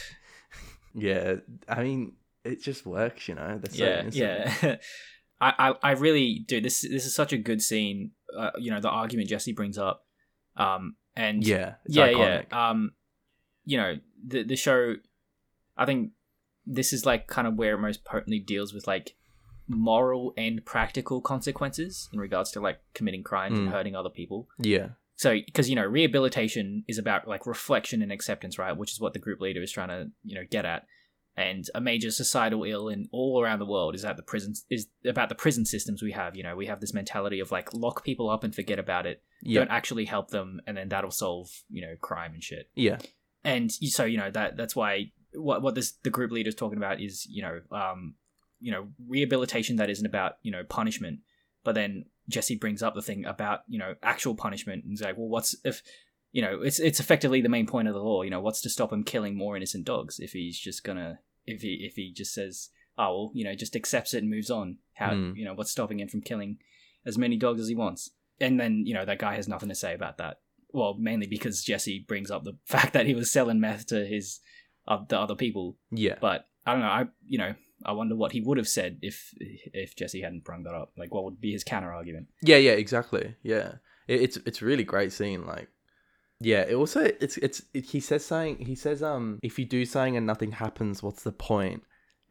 Yeah, 0.94 1.36
I 1.70 1.84
mean, 1.84 2.14
it 2.44 2.62
just 2.62 2.86
works, 2.86 3.28
you 3.28 3.36
know. 3.36 3.62
Yeah, 3.72 4.10
yeah. 4.12 4.76
I, 5.42 5.54
I, 5.58 5.74
I 5.90 5.92
really 5.94 6.46
do. 6.48 6.62
This 6.62 6.82
this 6.82 7.06
is 7.06 7.16
such 7.16 7.34
a 7.34 7.38
good 7.38 7.62
scene. 7.62 8.12
Uh, 8.38 8.52
you 8.60 8.72
know, 8.72 8.80
the 8.80 8.90
argument 8.90 9.28
Jesse 9.28 9.52
brings 9.54 9.78
up, 9.78 10.06
um, 10.56 10.96
and 11.16 11.44
yeah, 11.46 11.74
it's 11.86 11.98
yeah, 11.98 12.08
iconic. 12.10 12.46
yeah. 12.52 12.70
Um, 12.70 12.92
you 13.66 13.78
know, 13.78 13.96
the 14.26 14.44
the 14.44 14.56
show. 14.56 14.96
I 15.76 15.86
think 15.86 16.12
this 16.66 16.94
is 16.94 17.06
like 17.06 17.28
kind 17.28 17.48
of 17.48 17.56
where 17.56 17.74
it 17.74 17.80
most 17.80 18.06
potently 18.06 18.40
deals 18.40 18.72
with 18.74 18.86
like 18.88 19.16
moral 19.68 20.34
and 20.38 20.64
practical 20.66 21.22
consequences 21.22 22.10
in 22.14 22.20
regards 22.20 22.52
to 22.52 22.60
like 22.60 22.80
committing 22.94 23.24
crimes 23.24 23.58
and 23.58 23.70
Mm. 23.70 23.72
hurting 23.72 23.96
other 23.96 24.10
people. 24.10 24.48
yeah, 24.60 24.90
So, 25.16 25.34
because 25.46 25.70
you 25.70 25.76
know, 25.76 25.86
rehabilitation 25.86 26.84
is 26.88 26.98
about 26.98 27.28
like 27.28 27.46
reflection 27.48 28.02
and 28.02 28.12
acceptance, 28.12 28.60
right? 28.60 28.76
Which 28.76 28.92
is 28.92 29.00
what 29.00 29.14
the 29.14 29.20
group 29.20 29.40
leader 29.42 29.62
is 29.62 29.72
trying 29.72 29.90
to 29.90 30.12
you 30.24 30.36
know 30.36 30.44
get 30.50 30.66
at. 30.66 30.86
And 31.42 31.68
a 31.74 31.82
major 31.82 32.12
societal 32.12 32.64
ill 32.64 32.88
in 32.90 33.08
all 33.12 33.42
around 33.42 33.60
the 33.60 33.66
world 33.66 33.96
is 33.96 34.06
at 34.06 34.16
the 34.16 34.24
prisons 34.24 34.66
is 34.70 34.88
about 35.06 35.30
the 35.30 35.36
prison 35.36 35.66
systems 35.66 36.02
we 36.04 36.12
have. 36.12 36.36
You 36.36 36.44
know, 36.44 36.56
we 36.56 36.68
have 36.68 36.80
this 36.80 36.94
mentality 36.94 37.40
of 37.40 37.52
like 37.52 37.74
lock 37.74 38.04
people 38.04 38.30
up 38.30 38.44
and 38.44 38.54
forget 38.54 38.80
about 38.80 39.06
it. 39.06 39.24
yeah, 39.42 39.60
Don't 39.62 39.72
actually 39.72 40.06
help 40.06 40.30
them, 40.30 40.62
and 40.68 40.78
then 40.78 40.90
that'll 40.90 41.12
solve 41.12 41.50
you 41.70 41.82
know 41.82 41.96
crime 42.00 42.34
and 42.34 42.44
shit. 42.44 42.70
yeah, 42.76 43.00
And 43.44 43.72
so 43.72 44.06
you 44.06 44.18
know 44.18 44.30
that 44.32 44.56
that's 44.58 44.76
why 44.76 45.12
what 45.34 45.62
what 45.62 45.76
this 45.76 45.94
the 46.04 46.10
group 46.10 46.32
leader 46.32 46.50
is 46.50 46.56
talking 46.56 46.78
about 46.78 47.02
is 47.02 47.26
you 47.30 47.42
know 47.42 47.62
um 47.72 48.16
you 48.60 48.72
know 48.72 48.90
rehabilitation 49.08 49.78
that 49.78 49.90
isn't 49.90 50.06
about 50.06 50.34
you 50.44 50.52
know 50.52 50.64
punishment, 50.64 51.20
but 51.64 51.74
then 51.76 52.06
Jesse 52.30 52.56
brings 52.56 52.84
up 52.84 52.94
the 52.96 53.02
thing 53.02 53.26
about 53.26 53.62
you 53.68 53.80
know 53.80 53.96
actual 54.04 54.36
punishment 54.36 54.84
and 54.84 54.92
he's 54.92 55.02
like, 55.02 55.18
well, 55.18 55.28
what's 55.28 55.56
if 55.64 55.82
you 56.32 56.42
know 56.42 56.62
it's 56.62 56.80
it's 56.80 57.00
effectively 57.00 57.42
the 57.42 57.50
main 57.50 57.68
point 57.68 57.88
of 57.88 57.94
the 57.94 58.00
law. 58.00 58.22
You 58.22 58.30
know, 58.30 58.40
what's 58.42 58.62
to 58.62 58.70
stop 58.70 58.94
him 58.94 59.04
killing 59.04 59.36
more 59.36 59.58
innocent 59.58 59.86
dogs 59.86 60.20
if 60.20 60.32
he's 60.34 60.58
just 60.60 60.84
gonna 60.84 61.20
if 61.46 61.62
he 61.62 61.86
if 61.88 61.96
he 61.96 62.12
just 62.14 62.34
says 62.34 62.70
oh 62.98 63.08
well 63.14 63.32
you 63.34 63.44
know 63.44 63.56
just 63.56 63.76
accepts 63.76 64.14
it 64.14 64.20
and 64.24 64.30
moves 64.30 64.50
on. 64.52 64.78
How 64.94 65.14
Hmm. 65.16 65.34
you 65.36 65.46
know 65.46 65.54
what's 65.54 65.72
stopping 65.72 66.00
him 66.00 66.08
from 66.08 66.22
killing 66.22 66.58
as 67.06 67.18
many 67.18 67.38
dogs 67.38 67.60
as 67.62 67.68
he 67.68 67.76
wants? 67.76 68.12
And 68.40 68.60
then 68.60 68.84
you 68.86 68.94
know 68.94 69.06
that 69.06 69.20
guy 69.20 69.36
has 69.36 69.48
nothing 69.48 69.70
to 69.70 69.76
say 69.76 69.94
about 69.94 70.18
that. 70.18 70.38
Well, 70.74 70.96
mainly 70.98 71.28
because 71.28 71.64
Jesse 71.64 72.06
brings 72.08 72.32
up 72.32 72.44
the 72.44 72.58
fact 72.66 72.94
that 72.94 73.06
he 73.06 73.16
was 73.16 73.32
selling 73.32 73.60
meth 73.60 73.88
to 73.88 74.06
his 74.06 74.40
uh, 74.88 75.00
the 75.08 75.20
other 75.20 75.36
people. 75.36 75.78
yeah. 75.92 76.16
But 76.22 76.46
I 76.66 76.72
don't 76.74 76.82
know. 76.82 76.88
I 76.88 77.06
you 77.26 77.38
know 77.38 77.56
I 77.84 77.94
wonder 77.94 78.16
what 78.16 78.32
he 78.32 78.42
would 78.42 78.58
have 78.58 78.68
said 78.68 79.00
if 79.02 79.34
if 79.40 79.96
Jesse 79.96 80.22
hadn't 80.22 80.44
brung 80.44 80.64
that 80.64 80.76
up. 80.76 80.92
Like, 80.98 81.14
what 81.14 81.24
would 81.24 81.42
be 81.42 81.52
his 81.52 81.64
counter 81.64 81.92
argument? 81.92 82.28
Yeah, 82.44 82.58
yeah, 82.58 82.74
exactly. 82.74 83.36
Yeah, 83.42 83.76
it, 84.08 84.22
it's 84.22 84.38
it's 84.46 84.62
a 84.62 84.66
really 84.66 84.84
great 84.84 85.12
scene. 85.12 85.46
Like, 85.48 85.70
yeah, 86.44 86.62
it 86.62 86.74
also 86.74 87.02
it's 87.20 87.38
it's 87.38 87.62
it, 87.74 87.86
he 87.86 88.00
says 88.00 88.26
something. 88.26 88.66
He 88.66 88.76
says, 88.76 89.04
um, 89.04 89.40
if 89.44 89.60
you 89.60 89.66
do 89.66 89.86
something 89.86 90.18
and 90.18 90.26
nothing 90.26 90.52
happens, 90.52 91.04
what's 91.04 91.24
the 91.24 91.32
point? 91.32 91.84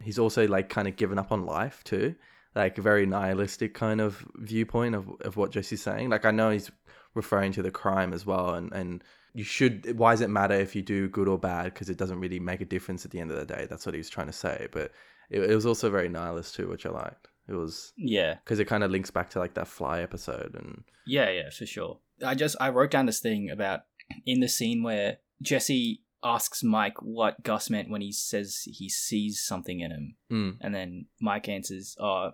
He's 0.03 0.19
also 0.19 0.49
like 0.49 0.69
kind 0.69 0.89
of 0.89 0.97
given 0.97 1.19
up 1.19 1.31
on 1.31 1.47
life 1.47 1.85
too, 1.85 2.17
like 2.55 2.77
a 2.79 2.83
very 2.83 3.07
nihilistic 3.07 3.73
kind 3.73 4.01
of 4.01 4.27
viewpoint 4.37 4.97
of 4.97 5.09
of 5.21 5.37
what 5.37 5.53
Jesse's 5.53 5.83
saying. 5.83 6.11
Like, 6.11 6.25
I 6.25 6.33
know 6.33 6.51
he's 6.51 6.71
referring 7.15 7.53
to 7.53 7.63
the 7.63 7.71
crime 7.71 8.13
as 8.13 8.27
well, 8.27 8.55
and 8.55 8.73
and 8.73 9.05
you 9.33 9.45
should. 9.45 9.97
Why 9.97 10.13
does 10.13 10.23
it 10.23 10.31
matter 10.31 10.55
if 10.55 10.75
you 10.75 10.83
do 10.83 11.09
good 11.09 11.29
or 11.29 11.39
bad? 11.39 11.67
Because 11.67 11.89
it 11.89 11.97
doesn't 11.97 12.19
really 12.19 12.41
make 12.41 12.61
a 12.61 12.67
difference 12.67 13.05
at 13.05 13.13
the 13.13 13.21
end 13.21 13.31
of 13.31 13.39
the 13.39 13.47
day. 13.47 13.67
That's 13.71 13.87
what 13.87 13.95
he 13.95 14.01
was 14.01 14.11
trying 14.11 14.27
to 14.27 14.33
say. 14.33 14.67
But 14.73 14.91
it, 15.31 15.41
it 15.41 15.55
was 15.55 15.67
also 15.67 15.89
very 15.89 16.09
nihilist 16.09 16.57
too, 16.57 16.69
which 16.69 16.85
I 16.85 16.91
liked. 16.91 17.29
It 17.49 17.55
was 17.55 17.93
Yeah, 17.97 18.35
because 18.45 18.59
it 18.59 18.67
kind 18.67 18.83
of 18.83 18.91
links 18.91 19.11
back 19.11 19.31
to 19.31 19.39
like 19.39 19.55
that 19.55 19.69
fly 19.69 20.01
episode 20.01 20.57
and 20.57 20.83
yeah, 21.07 21.31
yeah, 21.31 21.51
for 21.51 21.67
sure. 21.67 21.99
I 22.25 22.35
just 22.35 22.57
I 22.61 22.71
wrote 22.71 22.91
down 22.91 23.07
this 23.07 23.21
thing 23.21 23.51
about 23.51 23.83
in 24.27 24.41
the 24.41 24.49
scene 24.49 24.83
where 24.83 25.19
Jesse 25.43 26.03
asks 26.23 26.63
Mike 26.63 27.01
what 27.01 27.43
Gus 27.43 27.71
meant 27.71 27.89
when 27.91 28.03
he 28.03 28.13
says 28.13 28.63
he 28.67 28.89
sees 28.91 29.41
something 29.43 29.81
in 29.81 29.91
him, 29.91 30.17
Mm. 30.31 30.57
and 30.61 30.75
then 30.75 31.07
Mike 31.21 31.49
answers, 31.49 31.97
"Uh, 31.99 32.31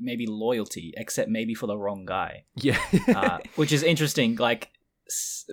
maybe 0.00 0.26
loyalty, 0.26 0.92
except 0.96 1.30
maybe 1.30 1.54
for 1.54 1.66
the 1.66 1.78
wrong 1.78 2.04
guy," 2.04 2.44
Yeah. 2.56 2.78
uh, 3.08 3.38
which 3.56 3.72
is 3.72 3.82
interesting. 3.82 4.36
Like 4.36 4.70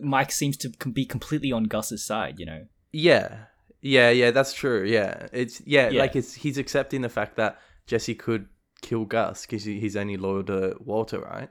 Mike 0.02 0.32
seems 0.32 0.58
to 0.58 0.70
be 0.70 1.06
completely 1.06 1.52
on 1.52 1.64
Gus's 1.66 2.04
side, 2.06 2.40
you 2.40 2.46
know. 2.46 2.68
yeah. 2.92 3.46
Yeah, 3.80 4.10
yeah, 4.10 4.32
that's 4.32 4.54
true. 4.54 4.84
Yeah. 4.86 5.28
It's 5.32 5.62
yeah, 5.66 5.90
Yeah. 5.90 6.02
like 6.02 6.16
it's 6.16 6.34
he's 6.34 6.58
accepting 6.58 7.02
the 7.04 7.10
fact 7.10 7.36
that 7.38 7.60
Jesse 7.86 8.16
could 8.16 8.50
kill 8.82 9.06
Gus 9.06 9.46
because 9.46 9.64
he's 9.64 9.96
only 9.96 10.18
loyal 10.18 10.44
to 10.46 10.76
Walter, 10.80 11.20
right? 11.22 11.50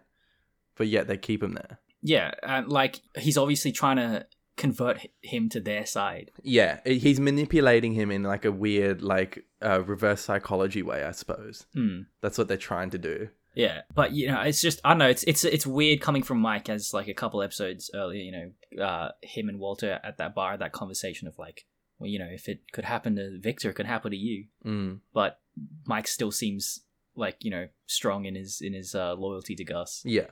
But 0.77 0.89
yet 0.89 1.07
they 1.07 1.17
keep 1.19 1.41
him 1.43 1.53
there. 1.53 1.79
Yeah, 2.07 2.35
and 2.43 2.69
like 2.69 3.01
he's 3.19 3.37
obviously 3.37 3.73
trying 3.73 3.97
to 3.97 4.27
convert 4.57 5.01
him 5.23 5.49
to 5.51 5.61
their 5.61 5.85
side. 5.85 6.31
Yeah, 6.43 6.79
he's 6.85 7.19
manipulating 7.19 7.93
him 7.93 8.13
in 8.13 8.23
like 8.23 8.45
a 8.45 8.53
weird, 8.53 9.03
like 9.03 9.45
uh, 9.61 9.83
reverse 9.83 10.21
psychology 10.21 10.83
way, 10.83 11.03
I 11.03 11.11
suppose. 11.11 11.67
Hmm. 11.75 12.03
That's 12.21 12.39
what 12.39 12.47
they're 12.47 12.57
trying 12.57 12.91
to 12.91 12.99
do. 12.99 13.29
Yeah, 13.55 13.83
but 13.93 14.13
you 14.13 14.29
know, 14.29 14.41
it's 14.43 14.61
just 14.61 14.81
I 14.85 14.91
don't 14.91 14.99
know. 14.99 15.09
It's 15.09 15.25
it's 15.25 15.43
it's 15.43 15.67
weird 15.67 16.01
coming 16.01 16.23
from 16.23 16.39
Mike 16.39 16.69
as 16.69 16.95
like 16.95 17.09
a 17.09 17.15
couple 17.15 17.43
episodes 17.43 17.91
earlier. 17.93 18.23
You 18.23 18.33
know, 18.33 18.85
uh, 18.85 19.11
him 19.23 19.49
and 19.49 19.59
Walter 19.59 19.99
at 20.05 20.19
that 20.19 20.35
bar, 20.35 20.57
that 20.57 20.73
conversation 20.73 21.27
of 21.27 21.39
like, 21.41 21.67
well, 21.99 22.09
you 22.09 22.21
know, 22.21 22.29
if 22.31 22.49
it 22.49 22.71
could 22.73 22.85
happen 22.85 23.17
to 23.17 23.41
Victor, 23.41 23.71
it 23.71 23.75
could 23.75 23.87
happen 23.87 24.13
to 24.13 24.17
you. 24.17 24.45
Mm. 24.65 25.01
But 25.13 25.41
Mike 25.87 26.07
still 26.07 26.31
seems 26.31 26.81
like 27.17 27.39
you 27.41 27.51
know 27.51 27.67
strong 27.87 28.27
in 28.27 28.37
his 28.37 28.61
in 28.61 28.75
his 28.75 28.95
uh, 28.95 29.15
loyalty 29.15 29.57
to 29.57 29.65
Gus. 29.65 30.03
Yeah, 30.05 30.27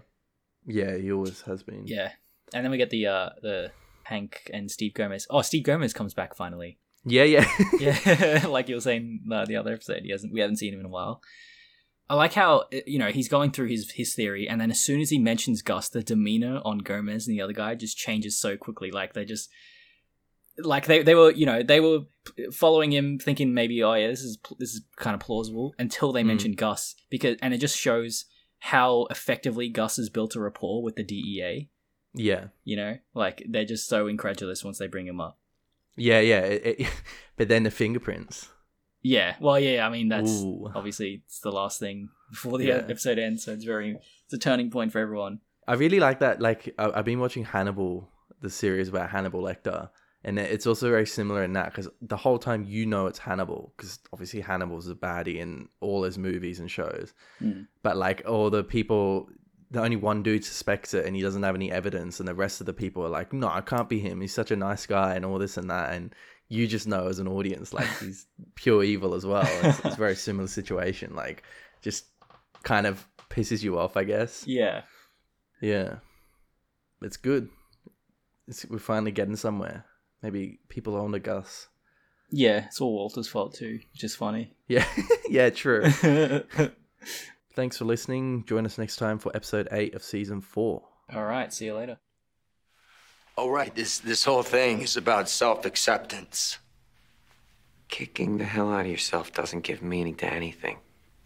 yeah, 0.66 0.97
he 0.97 1.11
always 1.12 1.42
has 1.42 1.62
been. 1.62 1.83
Yeah, 1.87 2.12
and 2.52 2.64
then 2.64 2.71
we 2.71 2.78
get 2.78 2.90
the 2.90 3.06
uh 3.06 3.30
the 3.42 3.71
Hank 4.04 4.50
and 4.52 4.71
Steve 4.71 4.94
Gomez. 4.94 5.26
Oh, 5.30 5.42
Steve 5.42 5.64
Gomez 5.64 5.92
comes 5.92 6.14
back 6.14 6.35
finally. 6.37 6.78
yeah, 7.04 7.25
yeah. 7.25 7.47
Yeah, 7.80 8.47
like 8.49 8.68
you 8.68 8.75
were 8.76 8.80
saying 8.80 9.21
uh, 9.33 9.44
the 9.44 9.56
other 9.56 9.73
episode, 9.73 10.02
he 10.02 10.11
hasn't 10.11 10.33
we 10.33 10.40
haven't 10.40 10.56
seen 10.56 10.75
him 10.75 10.80
in 10.80 10.87
a 10.87 10.90
while. 10.90 11.21
I 12.09 12.14
like 12.16 12.35
how 12.35 12.64
uh, 12.73 12.80
you 12.87 12.99
know 12.99 13.11
he's 13.11 13.28
going 13.28 13.50
through 13.50 13.68
his 13.68 13.90
his 13.92 14.14
theory, 14.14 14.47
and 14.49 14.61
then 14.61 14.71
as 14.71 14.80
soon 14.80 15.00
as 15.00 15.11
he 15.11 15.18
mentions 15.18 15.62
Gus, 15.62 15.88
the 15.88 16.02
demeanor 16.02 16.61
on 16.64 16.78
Gomez 16.78 17.26
and 17.26 17.35
the 17.37 17.42
other 17.42 17.54
guy 17.54 17.75
just 17.75 17.97
changes 17.97 18.38
so 18.38 18.56
quickly. 18.59 18.90
Like 18.90 19.14
they 19.14 19.25
just 19.25 19.49
like 20.59 20.87
they 20.87 21.02
they 21.02 21.14
were 21.14 21.33
you 21.33 21.47
know 21.47 21.62
they 21.62 21.80
were 21.80 22.00
following 22.52 22.92
him, 22.92 23.18
thinking 23.18 23.54
maybe 23.54 23.83
oh 23.83 23.94
yeah 23.94 24.09
this 24.09 24.21
is 24.21 24.38
this 24.59 24.75
is 24.75 24.83
kind 24.97 25.14
of 25.14 25.21
plausible 25.21 25.75
until 25.78 26.12
they 26.12 26.23
Mm. 26.23 26.26
mentioned 26.26 26.56
Gus 26.59 26.94
because 27.11 27.37
and 27.42 27.52
it 27.54 27.59
just 27.59 27.76
shows 27.78 28.26
how 28.68 29.06
effectively 29.11 29.68
Gus 29.68 29.97
has 29.99 30.09
built 30.09 30.35
a 30.37 30.40
rapport 30.40 30.83
with 30.83 30.97
the 30.97 31.02
DEA. 31.02 31.68
yeah, 32.14 32.47
You 32.64 32.76
know, 32.76 32.97
like 33.14 33.44
they're 33.47 33.66
just 33.66 33.88
so 33.90 34.06
incredulous 34.06 34.64
once 34.64 34.78
they 34.78 34.87
bring 34.87 35.06
him 35.06 35.21
up. 35.21 35.38
yeah, 35.97 36.21
yeah. 36.21 36.40
It, 36.40 36.80
it, 36.80 36.88
but 37.37 37.49
then 37.49 37.64
the 37.64 37.71
fingerprints. 37.71 38.49
Yeah, 39.02 39.37
well, 39.38 39.61
yeah. 39.61 39.87
I 39.87 39.90
mean, 39.90 40.09
that's 40.09 40.30
Ooh. 40.42 40.71
obviously 40.75 41.23
it's 41.26 41.40
the 41.40 41.52
last 41.52 41.78
thing 41.78 42.09
before 42.30 42.56
the 42.56 42.64
Yeah. 42.64 42.87
episode 42.88 43.18
ends, 43.18 43.44
so 43.44 43.52
it's 43.52 43.64
very 43.64 43.99
it's 44.25 44.33
a 44.33 44.38
turning 44.38 44.71
point 44.71 44.92
for 44.92 44.99
everyone. 44.99 45.40
I 45.68 45.75
really 45.75 46.00
like 46.00 46.21
that. 46.21 46.40
Like 46.40 46.75
I've 46.78 47.04
been 47.04 47.21
watching 47.21 47.44
Hannibal, 47.44 48.09
the 48.40 48.49
series 48.49 48.88
about 48.88 49.11
Hannibal 49.11 49.42
Lecter, 49.42 49.90
and 50.25 50.38
it's 50.38 50.66
also 50.66 50.88
very 50.90 51.07
similar 51.07 51.43
in 51.45 51.52
that 51.54 51.66
because 51.66 51.88
the 52.00 52.16
whole 52.16 52.38
time 52.38 52.64
you 52.64 52.87
know 52.87 53.07
it's 53.07 53.19
Hannibal 53.19 53.73
because 53.76 53.99
obviously 54.12 54.40
Hannibal's 54.40 54.88
a 54.88 54.95
baddie 54.95 55.37
in 55.37 55.69
all 55.81 56.02
his 56.02 56.19
movies 56.19 56.61
and 56.61 56.71
shows, 56.71 57.12
Mm. 57.40 57.66
but 57.83 57.97
like 57.97 58.23
all 58.26 58.50
the 58.50 58.64
people. 58.64 59.28
The 59.71 59.83
only 59.83 59.97
one 59.97 60.23
dude 60.23 60.45
suspects 60.45 60.95
it 60.95 61.04
and 61.04 61.16
he 61.16 61.23
doesn't 61.23 61.43
have 61.43 61.57
any 61.57 61.73
evidence, 61.73 62.21
and 62.21 62.28
the 62.28 62.35
rest 62.35 62.61
of 62.61 62.66
the 62.66 62.73
people 62.73 63.04
are 63.04 63.09
like, 63.09 63.33
No, 63.33 63.49
I 63.49 63.61
can't 63.61 63.88
be 63.88 63.99
him. 63.99 64.21
He's 64.21 64.33
such 64.33 64.52
a 64.52 64.57
nice 64.57 64.87
guy, 64.87 65.14
and 65.16 65.25
all 65.25 65.38
this 65.38 65.57
and 65.57 65.69
that. 65.69 65.95
And 65.95 66.14
you 66.49 66.69
just 66.69 66.87
know 66.87 67.09
as 67.09 67.19
an 67.19 67.26
audience, 67.26 67.73
like, 67.73 67.88
he's 68.00 68.26
pure 68.54 68.85
evil 68.85 69.14
as 69.14 69.26
well. 69.26 69.43
It's, 69.64 69.81
it's 69.85 69.95
a 69.97 69.99
very 69.99 70.14
similar 70.14 70.47
situation. 70.47 71.16
Like, 71.16 71.43
just 71.83 72.04
kind 72.62 72.87
of 72.87 73.04
pisses 73.31 73.64
you 73.64 73.76
off, 73.76 73.97
I 73.97 74.04
guess. 74.04 74.45
Yeah, 74.47 74.83
Yeah, 75.61 75.97
it's 77.02 77.16
good. 77.16 77.49
It's, 78.47 78.64
we're 78.66 78.78
finally 78.78 79.11
getting 79.12 79.35
somewhere. 79.37 79.87
Maybe 80.25 80.59
people 80.71 80.97
own 80.97 81.12
a 81.12 81.21
Gus. 81.21 81.69
yeah. 82.31 82.64
It's 82.64 82.81
all 82.81 82.95
Walter's 82.95 83.28
fault 83.28 83.52
too, 83.54 83.78
which 83.93 84.02
is 84.04 84.16
funny. 84.16 84.54
Yeah, 84.69 84.87
yeah, 85.28 85.50
true. 85.50 85.85
Thanks 87.54 87.76
for 87.76 87.85
listening. 87.85 88.45
Join 88.47 88.64
us 88.64 88.78
next 88.78 88.97
time 88.97 89.19
for 89.19 89.31
episode 89.37 89.69
eight 89.71 89.95
of 89.95 90.02
season 90.02 90.40
four. 90.40 90.83
All 91.14 91.25
right, 91.25 91.52
see 91.52 91.66
you 91.66 91.75
later. 91.75 91.99
All 93.37 93.50
right. 93.50 93.75
This 93.75 93.99
this 93.99 94.25
whole 94.25 94.43
thing 94.43 94.81
is 94.81 94.97
about 94.97 95.28
self-acceptance. 95.28 96.57
Kicking 97.88 98.38
the 98.38 98.45
hell 98.45 98.73
out 98.73 98.87
of 98.87 98.90
yourself 98.90 99.31
doesn't 99.35 99.61
give 99.61 99.83
meaning 99.83 100.14
to 100.16 100.26
anything. 100.33 100.78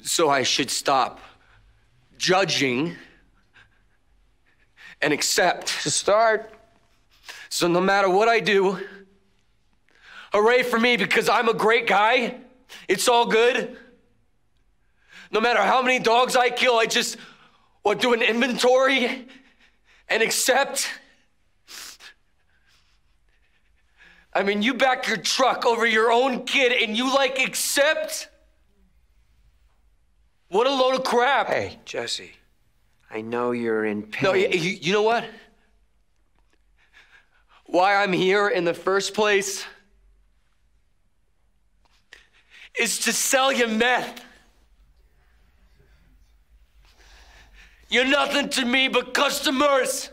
So 0.02 0.28
I 0.28 0.43
should 0.43 0.71
stop 0.71 1.21
judging 2.19 2.97
and 5.00 5.12
accept. 5.12 5.83
To 5.85 5.90
start, 5.90 6.52
So 7.50 7.69
no 7.69 7.81
matter 7.81 8.09
what 8.09 8.28
I 8.28 8.40
do, 8.40 8.78
hooray 10.33 10.62
for 10.62 10.78
me 10.78 10.97
because 10.97 11.28
I'm 11.28 11.49
a 11.49 11.55
great 11.55 11.87
guy. 11.87 12.37
It's 12.88 13.09
all 13.09 13.26
good. 13.26 13.76
No 15.31 15.40
matter 15.40 15.62
how 15.62 15.83
many 15.83 15.99
dogs 15.99 16.37
I 16.37 16.50
kill, 16.50 16.78
I 16.78 16.87
just 16.87 17.17
what 17.83 18.00
do 18.00 18.12
an 18.12 18.23
inventory 18.23 19.26
and 20.09 20.23
accept. 20.23 20.88
I 24.33 24.43
mean, 24.43 24.62
you 24.62 24.75
back 24.75 25.09
your 25.09 25.17
truck 25.17 25.67
over 25.67 25.87
your 25.87 26.12
own 26.12 26.45
kid 26.45 26.73
and 26.73 26.97
you 26.97 27.12
like 27.12 27.38
accept? 27.38 28.28
What 30.49 30.67
a 30.67 30.71
load 30.71 30.95
of 30.95 31.05
crap. 31.05 31.49
hey, 31.49 31.78
Jesse, 31.85 32.33
I 33.11 33.21
know 33.21 33.52
you're 33.52 33.85
in 33.85 34.02
pain. 34.02 34.25
No, 34.25 34.35
you, 34.35 34.49
you 34.49 34.78
you 34.81 34.93
know 34.93 35.02
what? 35.02 35.25
Why 37.68 37.96
I'm 37.96 38.14
here 38.14 38.48
in 38.48 38.64
the 38.64 38.72
first 38.72 39.12
place 39.12 39.66
is 42.80 43.00
to 43.00 43.12
sell 43.12 43.52
you 43.52 43.68
meth. 43.68 44.25
You're 47.90 48.06
nothing 48.06 48.48
to 48.48 48.64
me 48.64 48.88
but 48.88 49.12
customers. 49.12 50.08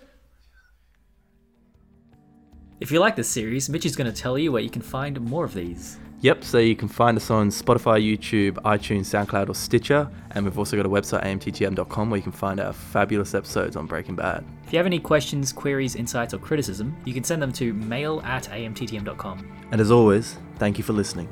If 2.81 2.91
you 2.91 2.99
like 2.99 3.15
this 3.15 3.29
series, 3.29 3.69
Mitchy's 3.69 3.95
going 3.95 4.11
to 4.11 4.21
tell 4.21 4.37
you 4.37 4.51
where 4.51 4.61
you 4.61 4.69
can 4.69 4.81
find 4.81 5.19
more 5.21 5.45
of 5.45 5.53
these. 5.53 5.97
Yep, 6.21 6.43
so 6.43 6.57
you 6.57 6.75
can 6.75 6.87
find 6.87 7.17
us 7.17 7.29
on 7.29 7.49
Spotify, 7.49 8.01
YouTube, 8.01 8.53
iTunes, 8.63 9.05
SoundCloud, 9.05 9.49
or 9.49 9.53
Stitcher. 9.53 10.09
And 10.31 10.45
we've 10.45 10.57
also 10.57 10.75
got 10.75 10.85
a 10.85 10.89
website, 10.89 11.23
amttm.com, 11.23 12.09
where 12.09 12.17
you 12.17 12.23
can 12.23 12.31
find 12.31 12.59
our 12.59 12.73
fabulous 12.73 13.35
episodes 13.35 13.75
on 13.75 13.85
Breaking 13.85 14.15
Bad. 14.15 14.43
If 14.65 14.73
you 14.73 14.77
have 14.77 14.85
any 14.85 14.99
questions, 14.99 15.53
queries, 15.53 15.95
insights, 15.95 16.33
or 16.33 16.39
criticism, 16.39 16.95
you 17.05 17.13
can 17.13 17.23
send 17.23 17.41
them 17.41 17.51
to 17.53 17.73
mail 17.73 18.21
at 18.25 18.45
amttm.com. 18.45 19.47
And 19.71 19.79
as 19.79 19.91
always, 19.91 20.37
thank 20.57 20.77
you 20.77 20.83
for 20.83 20.93
listening. 20.93 21.29